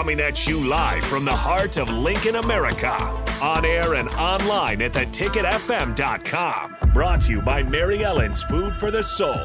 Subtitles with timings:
[0.00, 2.94] Coming at you live from the heart of Lincoln, America.
[3.42, 6.76] On air and online at theticketfm.com.
[6.94, 9.36] Brought to you by Mary Ellen's Food for the Soul.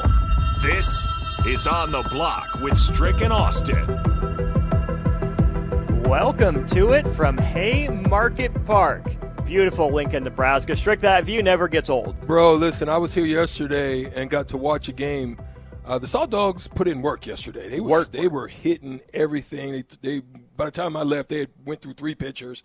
[0.61, 1.05] This
[1.45, 3.85] is On the Block with Strick and Austin.
[6.03, 9.13] Welcome to it from Haymarket Park.
[9.45, 10.77] Beautiful Lincoln, Nebraska.
[10.77, 12.17] Strick, that view never gets old.
[12.21, 15.37] Bro, listen, I was here yesterday and got to watch a game.
[15.85, 17.69] Uh, the Salt Dogs put in work yesterday.
[17.69, 19.71] They was, Work, they were hitting everything.
[19.71, 20.21] They, they
[20.55, 22.63] by the time I left, they had went through three pitchers,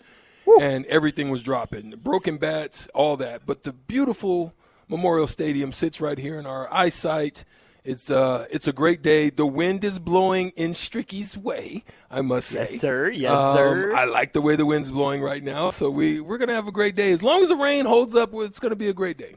[0.60, 1.90] and everything was dropping.
[2.02, 3.46] Broken bats, all that.
[3.46, 4.54] But the beautiful
[4.88, 7.44] Memorial Stadium sits right here in our eyesight.
[7.84, 9.30] It's uh, it's a great day.
[9.30, 12.60] The wind is blowing in Stricky's way, I must say.
[12.70, 13.08] Yes, sir.
[13.10, 13.94] Yes, Um, sir.
[13.96, 16.72] I like the way the wind's blowing right now, so we we're gonna have a
[16.72, 17.10] great day.
[17.10, 19.34] As long as the rain holds up, it's gonna be a great day.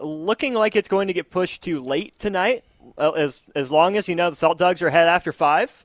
[0.00, 2.64] Looking like it's going to get pushed to late tonight.
[2.98, 5.84] Uh, as as long as you know the Salt Dogs are ahead after five,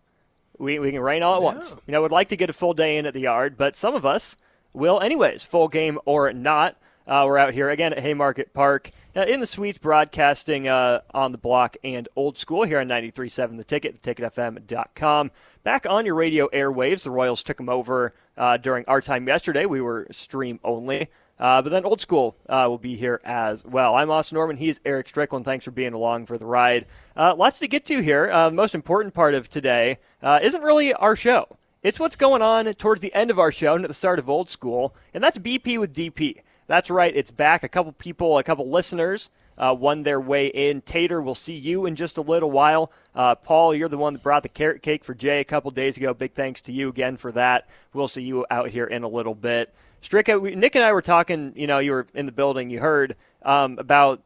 [0.59, 1.75] we we can rain all at once.
[1.87, 3.95] You know, would like to get a full day in at the yard, but some
[3.95, 4.37] of us
[4.73, 6.75] will anyways, full game or not.
[7.07, 11.31] Uh, we're out here again at Haymarket Park uh, in the suites, broadcasting uh, on
[11.31, 15.31] the block and old school here on 93.7 The Ticket, theticketfm.com.
[15.63, 19.65] Back on your radio airwaves, the Royals took them over uh, during our time yesterday.
[19.65, 21.09] We were stream only.
[21.39, 23.95] Uh, but then old school uh, will be here as well.
[23.95, 24.57] I'm Austin Norman.
[24.57, 25.45] He's Eric Strickland.
[25.45, 26.85] Thanks for being along for the ride.
[27.15, 28.29] Uh, lots to get to here.
[28.29, 31.47] Uh, the most important part of today uh, isn't really our show.
[31.81, 34.29] It's what's going on towards the end of our show and at the start of
[34.29, 36.41] old school, and that's BP with DP.
[36.67, 37.15] That's right.
[37.15, 37.63] It's back.
[37.63, 40.81] A couple people, a couple listeners uh, won their way in.
[40.81, 42.91] Tater, we'll see you in just a little while.
[43.13, 45.97] Uh, Paul, you're the one that brought the carrot cake for Jay a couple days
[45.97, 46.13] ago.
[46.13, 47.67] Big thanks to you again for that.
[47.93, 49.73] We'll see you out here in a little bit.
[50.01, 51.53] Stricka, we, Nick and I were talking.
[51.55, 52.69] You know, you were in the building.
[52.69, 54.23] You heard um, about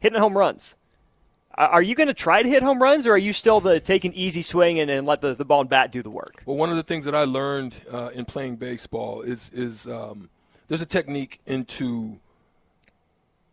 [0.00, 0.76] hitting home runs.
[1.56, 4.04] Are you going to try to hit home runs, or are you still the take
[4.04, 6.42] an easy swing and, and let the, the ball and bat do the work?
[6.46, 10.30] Well, one of the things that I learned uh, in playing baseball is is um,
[10.66, 12.18] there's a technique into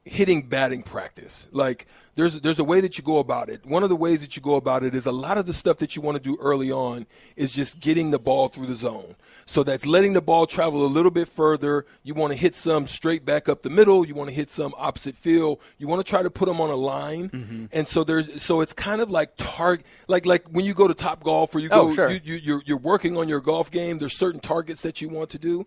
[0.03, 1.47] hitting batting practice.
[1.51, 1.85] Like
[2.15, 3.65] there's there's a way that you go about it.
[3.65, 5.77] One of the ways that you go about it is a lot of the stuff
[5.77, 9.15] that you want to do early on is just getting the ball through the zone.
[9.45, 11.85] So that's letting the ball travel a little bit further.
[12.03, 14.05] You want to hit some straight back up the middle.
[14.05, 15.59] You want to hit some opposite field.
[15.77, 17.29] You want to try to put them on a line.
[17.29, 17.65] Mm-hmm.
[17.71, 20.93] And so there's so it's kind of like target like like when you go to
[20.93, 22.09] Top Golf or you Oh, go sure.
[22.09, 23.99] you, you you're you're working on your golf game.
[23.99, 25.65] There's certain targets that you want to do.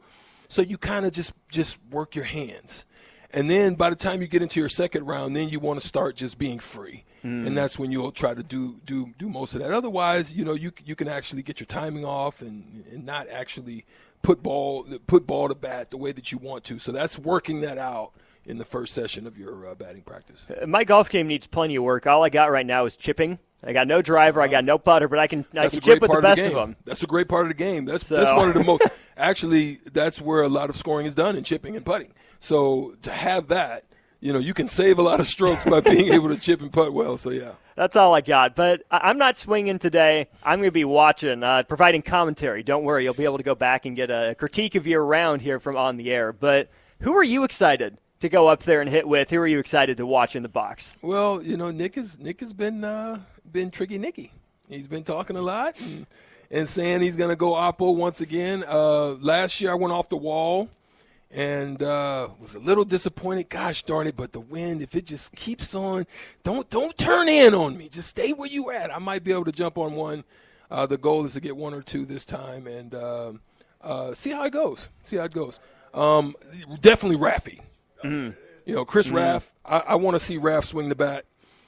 [0.48, 2.84] So you kind of just just work your hands.
[3.34, 5.86] And then by the time you get into your second round, then you want to
[5.86, 7.04] start just being free.
[7.22, 7.54] And mm.
[7.54, 9.72] that's when you'll try to do do do most of that.
[9.72, 13.86] Otherwise, you know, you you can actually get your timing off and, and not actually
[14.22, 16.78] put ball put ball to bat the way that you want to.
[16.78, 18.12] So that's working that out
[18.46, 20.46] in the first session of your uh, batting practice.
[20.66, 22.06] My golf game needs plenty of work.
[22.06, 23.38] All I got right now is chipping.
[23.66, 24.42] I got no driver.
[24.42, 26.48] I got no putter, but I can I can chip with the of best the
[26.48, 26.76] of them.
[26.84, 27.86] That's a great part of the game.
[27.86, 28.82] That's So- that's one of the most.
[29.16, 32.12] Actually, that's where a lot of scoring is done in chipping and putting.
[32.40, 33.84] So to have that,
[34.20, 36.72] you know, you can save a lot of strokes by being able to chip and
[36.72, 37.16] putt well.
[37.16, 37.52] So yeah.
[37.76, 38.54] That's all I got.
[38.54, 40.28] But I'm not swinging today.
[40.42, 42.62] I'm going to be watching, uh, providing commentary.
[42.62, 45.42] Don't worry, you'll be able to go back and get a critique of your round
[45.42, 46.32] here from on the air.
[46.32, 49.30] But who are you excited to go up there and hit with?
[49.30, 50.96] Who are you excited to watch in the box?
[51.02, 53.20] Well, you know, Nick has Nick has been uh,
[53.50, 54.32] been tricky Nicky.
[54.68, 56.06] He's been talking a lot and,
[56.50, 58.64] and saying he's going to go Oppo once again.
[58.66, 60.70] Uh, last year I went off the wall
[61.30, 63.50] and uh, was a little disappointed.
[63.50, 64.16] Gosh darn it!
[64.16, 66.06] But the wind, if it just keeps on,
[66.42, 67.90] don't don't turn in on me.
[67.90, 68.94] Just stay where you at.
[68.94, 70.24] I might be able to jump on one.
[70.70, 73.32] Uh, the goal is to get one or two this time and uh,
[73.82, 74.88] uh, see how it goes.
[75.02, 75.60] See how it goes.
[75.92, 76.34] Um,
[76.80, 77.60] definitely Raffy.
[78.66, 81.24] You know, Chris Raff, I, I want to see Raff swing the bat.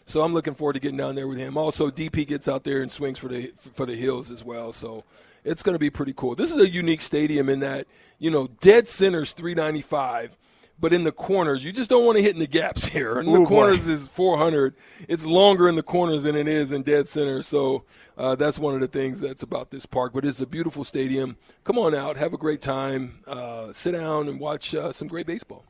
[0.09, 1.57] So I'm looking forward to getting down there with him.
[1.57, 4.73] Also, DP gets out there and swings for the for the hills as well.
[4.73, 5.03] So
[5.45, 6.37] it's going to be pretty cool.
[6.37, 7.87] This is a unique stadium in that
[8.19, 10.39] you know dead center's 395,
[10.79, 13.19] but in the corners, you just don't want to hit in the gaps here.
[13.19, 13.93] In Ooh, the corners boy.
[13.93, 14.75] is 400.
[15.09, 17.43] It's longer in the corners than it is in dead center.
[17.43, 17.85] So
[18.17, 20.13] uh, that's one of the things that's about this park.
[20.15, 21.37] But it's a beautiful stadium.
[21.65, 25.27] Come on out, have a great time, uh, sit down and watch uh, some great
[25.27, 25.65] baseball.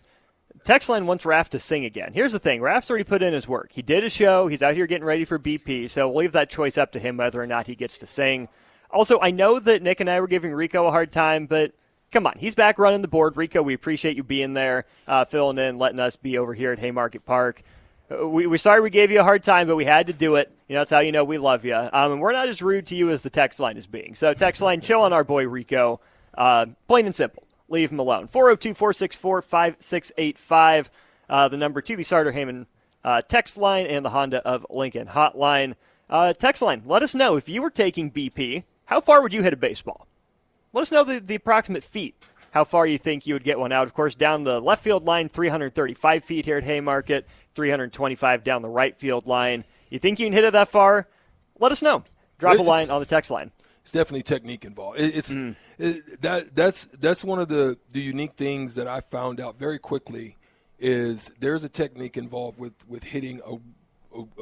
[0.66, 2.10] Text line wants Raph to sing again.
[2.12, 3.70] Here's the thing Raph's already put in his work.
[3.70, 4.48] He did a show.
[4.48, 7.18] He's out here getting ready for BP, so we'll leave that choice up to him
[7.18, 8.48] whether or not he gets to sing.
[8.90, 11.72] Also, I know that Nick and I were giving Rico a hard time, but
[12.10, 12.34] come on.
[12.38, 13.36] He's back running the board.
[13.36, 16.80] Rico, we appreciate you being there, uh, filling in, letting us be over here at
[16.80, 17.62] Haymarket Park.
[18.10, 20.34] Uh, We, we're sorry we gave you a hard time, but we had to do
[20.34, 20.50] it.
[20.66, 21.76] You know, that's how you know we love you.
[21.76, 24.16] Um, and we're not as rude to you as the text line is being.
[24.16, 26.00] So, text line, chill on our boy Rico.
[26.36, 27.45] Uh, plain and simple.
[27.68, 28.26] Leave him alone.
[28.26, 30.90] 402 464 5685.
[31.28, 32.66] Uh, the number to the Sartor Hamann
[33.04, 35.74] uh, text line and the Honda of Lincoln hotline.
[36.08, 39.42] Uh, text line, let us know if you were taking BP, how far would you
[39.42, 40.06] hit a baseball?
[40.72, 42.14] Let us know the, the approximate feet,
[42.50, 43.86] how far you think you would get one out.
[43.86, 48.68] Of course, down the left field line, 335 feet here at Haymarket, 325 down the
[48.68, 49.64] right field line.
[49.88, 51.08] You think you can hit it that far?
[51.58, 52.04] Let us know.
[52.38, 53.50] Drop a line on the text line.
[53.86, 54.98] It's definitely technique involved.
[54.98, 55.54] It, it's Mm.
[55.78, 59.78] it, that that's that's one of the the unique things that I found out very
[59.78, 60.36] quickly
[60.80, 63.58] is there's a technique involved with with hitting a,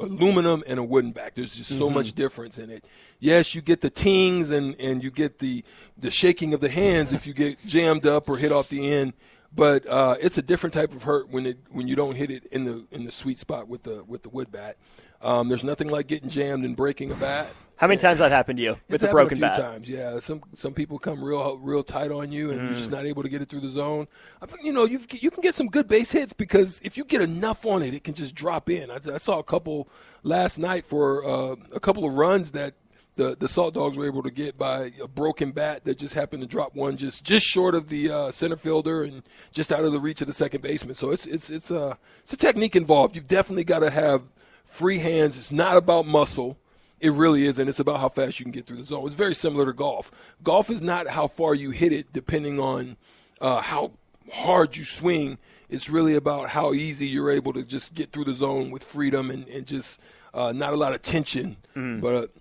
[0.01, 1.35] aluminum and a wooden back.
[1.35, 1.93] There's just so Mm-hmm.
[1.93, 2.85] much difference in it.
[3.19, 5.63] Yes, you get the tings and and you get the
[5.95, 9.13] the shaking of the hands if you get jammed up or hit off the end.
[9.55, 12.45] But uh, it's a different type of hurt when it when you don't hit it
[12.47, 14.75] in the in the sweet spot with the with the wood bat.
[15.21, 17.47] Um, there's nothing like getting jammed and breaking a bat.
[17.77, 19.59] How many times that happened to you with happened broken a few bat?
[19.73, 20.19] times, yeah.
[20.19, 22.75] Some some people come real real tight on you, and you're Mm.
[22.75, 24.07] just not able to get it through the zone.
[24.41, 27.05] I think, you know, you you can get some good base hits because if you
[27.05, 28.91] get enough on it, it can just drop in.
[28.91, 29.87] I, I saw a couple
[30.23, 32.73] last night for uh, a couple of runs that
[33.15, 36.41] the the Salt Dogs were able to get by a broken bat that just happened
[36.41, 39.91] to drop one just just short of the uh, center fielder and just out of
[39.91, 40.93] the reach of the second baseman.
[40.93, 43.15] So it's it's it's a it's a technique involved.
[43.15, 44.21] You've definitely got to have
[44.63, 45.37] free hands.
[45.37, 46.57] It's not about muscle.
[47.01, 49.05] It really is, and it's about how fast you can get through the zone.
[49.05, 50.11] It's very similar to golf.
[50.43, 52.95] Golf is not how far you hit it, depending on
[53.41, 53.91] uh, how
[54.31, 55.37] hard you swing.
[55.69, 59.29] It's really about how easy you're able to just get through the zone with freedom
[59.29, 59.99] and, and just
[60.33, 61.57] uh, not a lot of tension,
[62.01, 62.31] but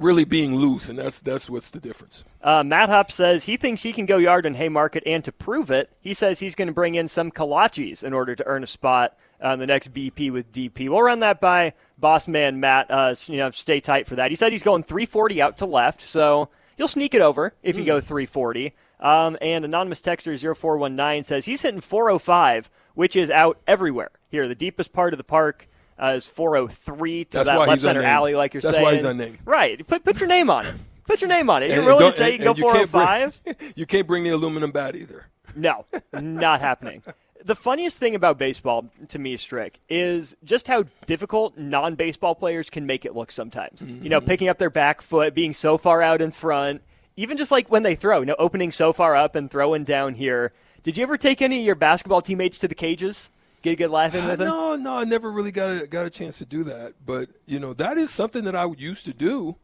[0.00, 2.24] really being loose, and that's that's what's the difference.
[2.42, 5.70] Uh, Matt Hupp says he thinks he can go yard in Haymarket, and to prove
[5.70, 8.66] it, he says he's going to bring in some kolaches in order to earn a
[8.66, 10.88] spot on the next BP with DP.
[10.88, 12.90] We'll run that by boss man Matt.
[12.90, 14.30] Uh, you know, stay tight for that.
[14.30, 17.84] He said he's going 340 out to left, so you'll sneak it over if you
[17.84, 18.74] go 340.
[19.00, 24.48] Um, and anonymous texter 0419 says he's hitting 405, which is out everywhere here.
[24.48, 25.68] The deepest part of the park
[26.00, 28.12] uh, is 403 to That's that left center unnamed.
[28.12, 28.84] alley, like you're That's saying.
[28.84, 29.38] why he's unnamed.
[29.44, 29.84] Right.
[29.86, 30.74] Put put your name on it.
[31.06, 31.70] Put your name on it.
[31.70, 33.72] You're willing to say don't- you can go and can't bring- 405?
[33.76, 35.26] you can't bring the aluminum bat either.
[35.56, 37.02] No, not happening.
[37.44, 42.68] The funniest thing about baseball to me, Strick, is just how difficult non baseball players
[42.68, 43.80] can make it look sometimes.
[43.82, 46.82] You know, picking up their back foot, being so far out in front,
[47.16, 50.14] even just like when they throw, you know, opening so far up and throwing down
[50.14, 50.52] here.
[50.82, 53.30] Did you ever take any of your basketball teammates to the cages?
[53.68, 54.48] Get a good laugh in with them?
[54.48, 56.92] No, no, I never really got a, got a chance to do that.
[57.04, 59.56] But you know, that is something that I would used to do,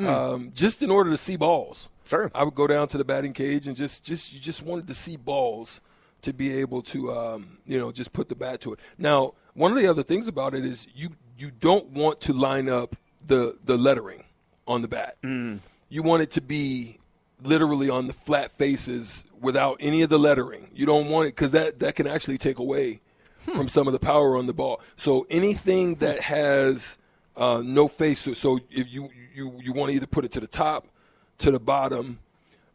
[0.00, 1.88] um, just in order to see balls.
[2.06, 2.30] Sure.
[2.34, 4.94] I would go down to the batting cage and just, just you just wanted to
[4.94, 5.80] see balls
[6.22, 8.80] to be able to, um, you know, just put the bat to it.
[8.96, 12.68] Now, one of the other things about it is you you don't want to line
[12.68, 14.24] up the the lettering
[14.66, 15.16] on the bat.
[15.88, 16.98] You want it to be
[17.42, 20.68] literally on the flat faces without any of the lettering.
[20.74, 23.00] You don't want it because that that can actually take away
[23.54, 24.80] from some of the power on the ball.
[24.96, 26.98] So anything that has
[27.36, 30.40] uh, no face, so, so if you you you want to either put it to
[30.40, 30.86] the top,
[31.38, 32.18] to the bottom,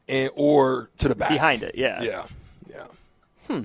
[0.07, 2.01] and or to the back Behind it, yeah.
[2.01, 2.25] yeah,
[2.69, 2.83] yeah.
[3.47, 3.63] Hmm.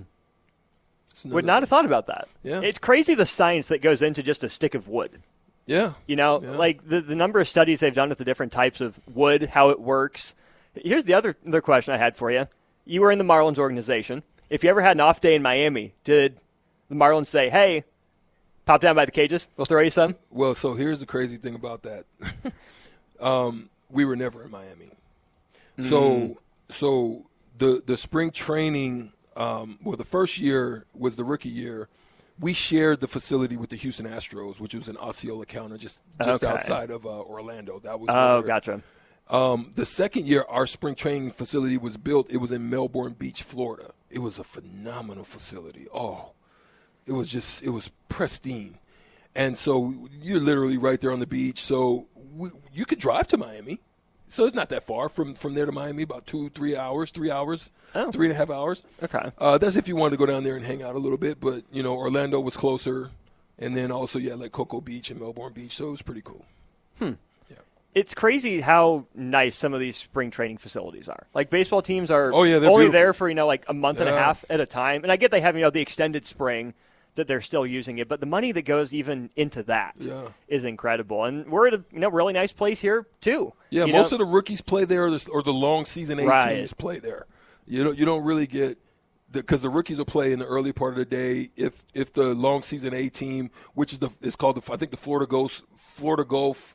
[1.26, 2.28] Would not have thought about that.
[2.42, 2.60] Yeah.
[2.60, 5.22] It's crazy the science that goes into just a stick of wood.
[5.64, 5.94] Yeah.
[6.06, 6.50] You know, Yeah.
[6.50, 9.70] like the, the number of studies they've done with the different types of wood, how
[9.70, 10.34] it works.
[10.74, 12.48] Here's the other, other question I had for you.
[12.84, 14.22] You were in the Marlins organization.
[14.50, 16.38] If you ever had an off day in Miami, did
[16.88, 17.84] the Marlins say, hey,
[18.64, 19.48] pop down by the cages?
[19.56, 20.14] We'll throw you some?
[20.30, 22.04] Well, so here's the crazy thing about that.
[23.20, 24.90] um, we were never in Miami.
[25.78, 26.38] So
[26.70, 27.26] so
[27.58, 31.88] the the spring training um, well the first year was the rookie year.
[32.40, 36.42] We shared the facility with the Houston Astros, which was in Osceola County, just just
[36.42, 36.52] Okay.
[36.52, 37.78] outside of uh, Orlando.
[37.80, 38.80] That was Oh, gotcha.
[39.28, 42.30] Um, the second year, our spring training facility was built.
[42.30, 43.90] It was in Melbourne Beach, Florida.
[44.08, 45.88] It was a phenomenal facility.
[45.92, 46.32] Oh,
[47.06, 48.78] it was just it was pristine,
[49.34, 51.60] and so you're literally right there on the beach.
[51.60, 53.80] So we, you could drive to Miami
[54.28, 56.02] so it's not that far from from there to Miami.
[56.02, 58.10] About two, three hours, three hours, Oh.
[58.10, 58.82] three and a half hours.
[59.02, 59.30] Okay.
[59.38, 61.40] Uh, that's if you wanted to go down there and hang out a little bit.
[61.40, 63.10] But you know, Orlando was closer,
[63.58, 66.44] and then also yeah, like Cocoa Beach and Melbourne Beach, so it was pretty cool.
[66.98, 67.12] Hmm.
[67.48, 67.56] Yeah.
[67.94, 71.26] It's crazy how nice some of these spring training facilities are.
[71.32, 72.92] Like baseball teams are Oh, yeah, only beautiful.
[72.92, 75.16] there for you know like a month and a half at a time, and I
[75.16, 76.74] get they have you know the extended spring
[77.16, 79.94] that they're still using it, but the money that goes even into that
[80.48, 80.68] is Yeah.
[80.68, 81.24] incredible.
[81.24, 83.52] And we're at a you know really nice place here too.
[83.70, 84.16] Yeah, You most know?
[84.16, 86.56] of the rookies play there, or the, or the long season A Right.
[86.56, 87.26] teams play there.
[87.66, 88.78] You don't you don't really get
[89.32, 91.50] because the, rookies will play in the early part of the day.
[91.56, 94.92] If if the long season A team, which is the it's called the I think
[94.92, 96.74] the Florida Gulf Florida Gulf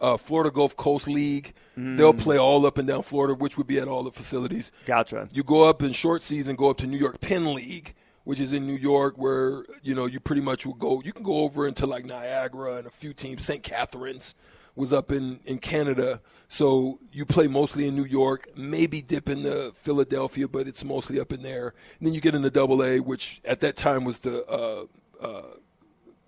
[0.00, 3.78] uh, Florida Gulf Coast League, they'll play all up and down Florida, which would be
[3.78, 4.72] at all the facilities.
[4.84, 5.28] Gotcha.
[5.32, 7.94] You go up in short season, go up to New York Penn League,
[8.24, 11.02] which is in New York, where you know you pretty much will go.
[11.04, 13.44] You can go over into like Niagara and a few teams.
[13.44, 13.62] St.
[13.62, 14.34] Catharines
[14.74, 18.48] was up in in Canada, so you play mostly in New York.
[18.56, 21.74] Maybe dip into Philadelphia, but it's mostly up in there.
[21.98, 25.42] And then you get into Double A, which at that time was the uh, uh,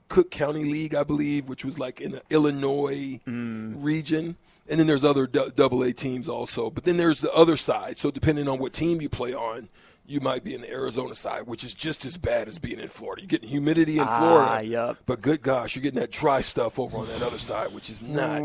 [0.09, 4.37] Cook County League, I believe, which was like in the Illinois region.
[4.69, 6.71] And then there's other double A teams also.
[6.71, 7.99] But then there's the other side.
[7.99, 9.69] So depending on what team you play on,
[10.07, 12.89] you might be in the Arizona side, which is just as bad as being in
[12.89, 13.23] Florida.
[13.23, 14.51] You're getting humidity in Florida.
[14.51, 14.99] Ah, yup.
[15.07, 18.03] But good gosh, you're getting that dry stuff over on that other side, which is
[18.03, 18.43] not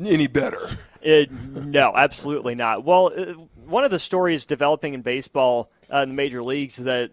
[0.00, 0.78] any better.
[1.02, 2.84] It, no, absolutely not.
[2.84, 3.32] Well, uh,
[3.64, 7.10] one of the stories developing in baseball uh, in the major leagues that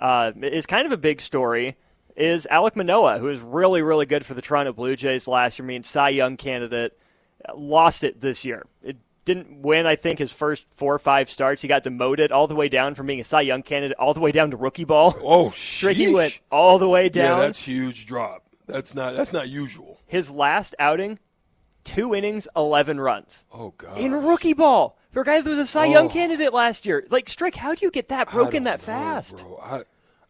[0.00, 1.76] uh, is kind of a big story
[2.16, 5.66] is Alek Manoah, who is really, really good for the Toronto Blue Jays last year.
[5.66, 6.98] I mean, Cy Young candidate,
[7.46, 8.64] uh, lost it this year.
[8.82, 11.60] It didn't win, I think, his first four or five starts.
[11.60, 14.20] He got demoted all the way down from being a Cy Young candidate all the
[14.20, 15.14] way down to rookie ball.
[15.22, 16.14] Oh, Tricky sheesh.
[16.14, 17.38] went all the way down.
[17.40, 18.44] Yeah, that's huge drop.
[18.66, 20.00] That's not that's not usual.
[20.06, 21.18] his last outing,
[21.84, 23.44] two innings, 11 runs.
[23.52, 23.98] Oh god.
[23.98, 26.10] in rookie ball for a guy that was a Cy Young Oh.
[26.10, 27.04] candidate last year.
[27.10, 29.44] Like Strick, how do you get that broken that know, fast?
[29.44, 29.60] bro.
[29.62, 29.82] I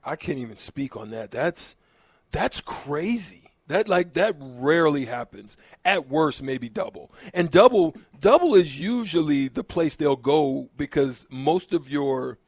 [0.04, 1.30] I can't even speak on that.
[1.30, 1.76] That's
[2.30, 3.45] that's crazy.
[3.68, 5.56] That like that rarely happens.
[5.84, 7.10] At worst, maybe double.
[7.34, 12.38] And double double is usually the place they'll go because most of your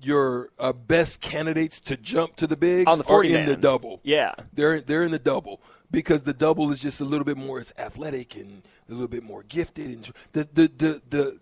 [0.00, 4.00] your uh, best candidates to jump to the bigs the are 40 in the double.
[4.02, 4.34] Yeah.
[4.52, 7.72] They're they're in the double because the double is just a little bit more it's
[7.78, 11.38] athletic and a little bit more gifted and the the the the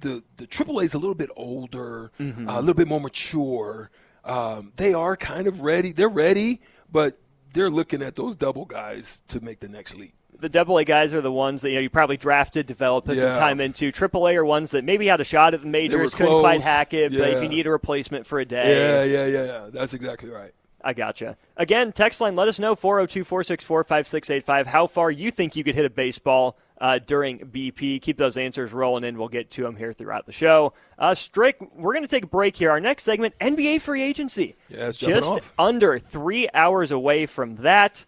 [0.00, 2.48] the, the AAA is a little bit older, Mm-hmm.
[2.48, 3.90] uh, a little bit more mature.
[4.24, 5.92] Um, they are kind of ready.
[5.92, 7.18] They're ready, but
[7.52, 10.14] they're looking at those double guys to make the next leap.
[10.38, 13.18] The double A guys are the ones that you know you probably drafted, developed, put
[13.18, 13.92] some time into.
[13.92, 16.42] Triple A are ones that maybe had a shot at the majors, couldn't close.
[16.42, 19.44] quite hack it, but if you need a replacement for a day, Yeah, yeah, yeah,
[19.44, 19.70] yeah.
[19.70, 20.52] That's exactly right.
[20.82, 21.36] I gotcha.
[21.58, 25.74] Again, text line, let us know 402 464 5685 how far you think you could
[25.74, 28.00] hit a baseball uh, during BP.
[28.00, 29.18] Keep those answers rolling in.
[29.18, 30.72] We'll get to them here throughout the show.
[30.98, 32.70] Uh, Strick, we're going to take a break here.
[32.70, 34.56] Our next segment, NBA free agency.
[34.68, 38.06] Yeah, Just under three hours away from that.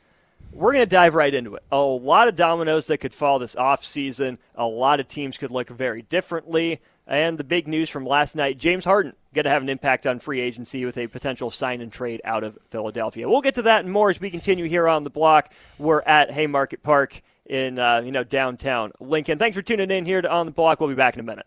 [0.52, 1.62] We're going to dive right into it.
[1.72, 4.36] A lot of dominoes that could fall this offseason.
[4.54, 6.80] A lot of teams could look very differently.
[7.06, 10.18] And the big news from last night James Harden going to have an impact on
[10.18, 13.28] free agency with a potential sign and trade out of Philadelphia.
[13.28, 15.52] We'll get to that and more as we continue here on the block.
[15.78, 19.38] We're at Haymarket Park in uh, you know downtown Lincoln.
[19.38, 20.80] Thanks for tuning in here to On the Block.
[20.80, 21.46] We'll be back in a minute.